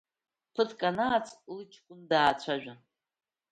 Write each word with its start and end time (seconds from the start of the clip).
Ԥыҭк 0.53 0.81
анааҵ, 0.89 1.29
лыҷкәын 1.55 1.99
даацәажәан… 2.09 2.79